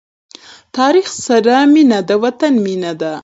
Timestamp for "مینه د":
1.73-2.11